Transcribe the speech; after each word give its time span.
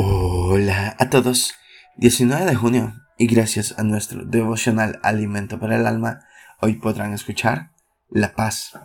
Hola 0.00 0.94
a 1.00 1.10
todos. 1.10 1.54
19 1.96 2.44
de 2.44 2.54
junio 2.54 2.94
y 3.16 3.26
gracias 3.26 3.76
a 3.78 3.82
nuestro 3.82 4.24
devocional 4.24 5.00
Alimento 5.02 5.58
para 5.58 5.74
el 5.74 5.88
Alma, 5.88 6.20
hoy 6.60 6.74
podrán 6.74 7.14
escuchar 7.14 7.72
La 8.08 8.32
Paz. 8.36 8.78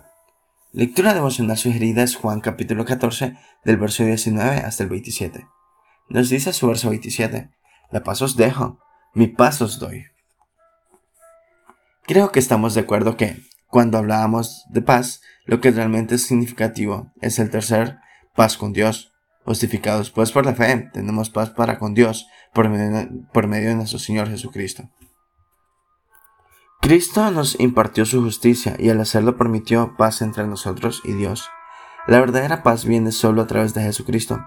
Lectura 0.71 1.13
devocional 1.13 1.55
sugerida 1.55 2.01
es 2.01 2.15
Juan 2.15 2.41
capítulo 2.41 2.83
14 2.83 3.37
del 3.63 3.77
verso 3.77 4.03
19 4.03 4.55
hasta 4.61 4.81
el 4.81 4.89
27. 4.89 5.45
Nos 6.09 6.29
dice 6.29 6.51
su 6.51 6.65
verso 6.65 6.89
27, 6.89 7.51
La 7.91 8.01
paz 8.01 8.23
os 8.23 8.35
dejo, 8.35 8.79
mi 9.13 9.27
paz 9.27 9.61
os 9.61 9.77
doy. 9.77 10.05
Creo 12.07 12.31
que 12.31 12.39
estamos 12.39 12.73
de 12.73 12.81
acuerdo 12.81 13.17
que, 13.17 13.39
cuando 13.67 13.99
hablábamos 13.99 14.65
de 14.69 14.81
paz, 14.81 15.21
lo 15.45 15.61
que 15.61 15.69
realmente 15.69 16.15
es 16.15 16.23
significativo 16.23 17.13
es 17.21 17.37
el 17.37 17.51
tercer 17.51 17.99
paz 18.33 18.57
con 18.57 18.73
Dios 18.73 19.12
Justificados 19.45 20.09
pues 20.09 20.31
por 20.31 20.45
la 20.45 20.53
fe, 20.53 20.89
tenemos 20.93 21.29
paz 21.29 21.49
para 21.49 21.77
con 21.77 21.93
Dios 21.93 22.27
por 22.53 22.69
medio, 22.69 23.69
de 23.69 23.75
nuestro 23.75 23.99
Señor 23.99 24.29
Jesucristo. 24.29 24.89
Cristo 26.81 27.31
nos 27.31 27.59
impartió 27.59 28.05
su 28.05 28.21
justicia 28.21 28.75
y 28.77 28.89
al 28.89 28.99
hacerlo 28.99 29.37
permitió 29.37 29.95
paz 29.97 30.21
entre 30.21 30.45
nosotros 30.47 31.01
y 31.03 31.13
Dios. 31.13 31.49
La 32.07 32.19
verdadera 32.19 32.63
paz 32.63 32.85
viene 32.85 33.11
solo 33.11 33.41
a 33.41 33.47
través 33.47 33.73
de 33.73 33.83
Jesucristo. 33.83 34.43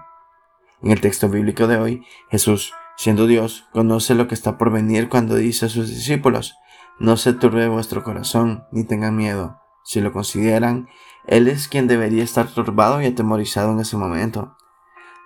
En 0.83 0.91
el 0.91 1.01
texto 1.01 1.29
bíblico 1.29 1.67
de 1.67 1.77
hoy, 1.77 2.05
Jesús, 2.29 2.73
siendo 2.95 3.25
Dios, 3.25 3.65
conoce 3.73 4.13
lo 4.13 4.27
que 4.27 4.35
está 4.35 4.57
por 4.57 4.71
venir 4.71 5.09
cuando 5.09 5.35
dice 5.35 5.65
a 5.65 5.69
sus 5.69 5.89
discípulos, 5.89 6.55
no 6.99 7.17
se 7.17 7.33
turbe 7.33 7.67
vuestro 7.67 8.03
corazón, 8.03 8.65
ni 8.71 8.83
tengan 8.83 9.15
miedo. 9.15 9.59
Si 9.83 10.01
lo 10.01 10.11
consideran, 10.11 10.87
Él 11.25 11.47
es 11.47 11.67
quien 11.67 11.87
debería 11.87 12.23
estar 12.23 12.47
turbado 12.47 13.01
y 13.01 13.05
atemorizado 13.05 13.71
en 13.71 13.79
ese 13.79 13.97
momento. 13.97 14.57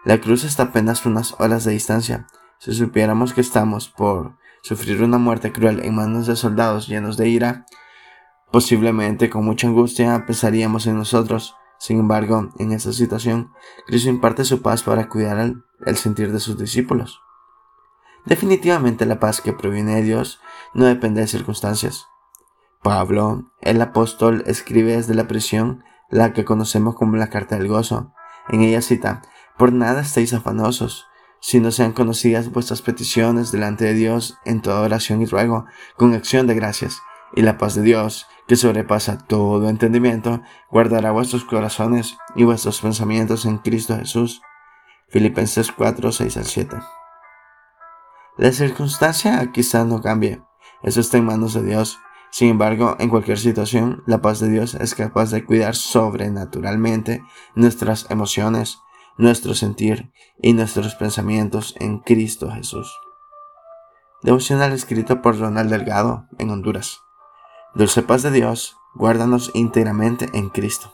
La 0.03 0.19
cruz 0.19 0.43
está 0.43 0.63
apenas 0.63 1.05
unas 1.05 1.35
horas 1.39 1.63
de 1.63 1.73
distancia. 1.73 2.25
Si 2.57 2.73
supiéramos 2.73 3.33
que 3.33 3.41
estamos 3.41 3.87
por 3.87 4.35
sufrir 4.63 5.03
una 5.03 5.19
muerte 5.19 5.51
cruel 5.51 5.83
en 5.83 5.95
manos 5.95 6.25
de 6.25 6.35
soldados 6.35 6.87
llenos 6.87 7.17
de 7.17 7.29
ira, 7.29 7.65
posiblemente 8.51 9.29
con 9.29 9.45
mucha 9.45 9.67
angustia 9.67 10.25
pensaríamos 10.25 10.87
en 10.87 10.97
nosotros. 10.97 11.55
Sin 11.77 11.99
embargo, 11.99 12.49
en 12.57 12.71
esta 12.71 12.93
situación, 12.93 13.51
Cristo 13.85 14.09
imparte 14.09 14.43
su 14.43 14.61
paz 14.61 14.81
para 14.81 15.07
cuidar 15.07 15.37
el, 15.37 15.63
el 15.85 15.97
sentir 15.97 16.31
de 16.31 16.39
sus 16.39 16.57
discípulos. 16.57 17.21
Definitivamente 18.25 19.05
la 19.05 19.19
paz 19.19 19.41
que 19.41 19.53
proviene 19.53 19.95
de 19.95 20.03
Dios 20.03 20.39
no 20.73 20.85
depende 20.85 21.21
de 21.21 21.27
circunstancias. 21.27 22.07
Pablo, 22.81 23.51
el 23.61 23.79
apóstol, 23.81 24.43
escribe 24.47 24.95
desde 24.95 25.13
la 25.13 25.27
prisión 25.27 25.83
la 26.09 26.33
que 26.33 26.45
conocemos 26.45 26.95
como 26.95 27.17
la 27.17 27.29
Carta 27.29 27.57
del 27.57 27.67
Gozo. 27.67 28.13
En 28.49 28.61
ella 28.61 28.81
cita, 28.81 29.21
por 29.61 29.73
nada 29.73 30.01
estéis 30.01 30.33
afanosos, 30.33 31.07
sino 31.39 31.69
sean 31.69 31.91
conocidas 31.93 32.51
vuestras 32.51 32.81
peticiones 32.81 33.51
delante 33.51 33.85
de 33.85 33.93
Dios 33.93 34.39
en 34.43 34.59
toda 34.59 34.81
oración 34.81 35.21
y 35.21 35.27
ruego, 35.27 35.67
con 35.97 36.15
acción 36.15 36.47
de 36.47 36.55
gracias, 36.55 37.03
y 37.35 37.43
la 37.43 37.59
paz 37.59 37.75
de 37.75 37.83
Dios, 37.83 38.25
que 38.47 38.55
sobrepasa 38.55 39.19
todo 39.19 39.69
entendimiento, 39.69 40.41
guardará 40.71 41.11
vuestros 41.11 41.45
corazones 41.45 42.17
y 42.35 42.43
vuestros 42.43 42.81
pensamientos 42.81 43.45
en 43.45 43.59
Cristo 43.59 43.95
Jesús. 43.97 44.41
Filipenses 45.09 45.71
4, 45.71 46.11
6 46.11 46.37
al 46.37 46.45
7. 46.45 46.77
La 48.39 48.51
circunstancia 48.53 49.47
quizás 49.51 49.85
no 49.85 50.01
cambie, 50.01 50.41
eso 50.81 51.01
está 51.01 51.17
en 51.17 51.25
manos 51.25 51.53
de 51.53 51.61
Dios. 51.61 51.99
Sin 52.31 52.47
embargo, 52.47 52.95
en 52.97 53.09
cualquier 53.09 53.37
situación, 53.37 54.01
la 54.07 54.23
paz 54.23 54.39
de 54.39 54.49
Dios 54.49 54.73
es 54.73 54.95
capaz 54.95 55.29
de 55.29 55.45
cuidar 55.45 55.75
sobrenaturalmente 55.75 57.23
nuestras 57.53 58.09
emociones, 58.09 58.79
nuestro 59.21 59.53
sentir 59.53 60.11
y 60.41 60.53
nuestros 60.53 60.95
pensamientos 60.95 61.75
en 61.79 61.99
Cristo 61.99 62.49
Jesús. 62.49 62.91
Devocional 64.23 64.71
escrito 64.71 65.21
por 65.21 65.37
Ronald 65.37 65.69
Delgado 65.69 66.27
en 66.39 66.49
Honduras. 66.49 67.01
Dulce 67.75 68.01
paz 68.01 68.23
de 68.23 68.31
Dios, 68.31 68.77
guárdanos 68.95 69.51
íntegramente 69.53 70.27
en 70.33 70.49
Cristo. 70.49 70.91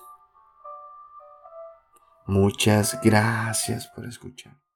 Muchas 2.25 3.00
gracias 3.02 3.88
por 3.96 4.06
escuchar. 4.06 4.57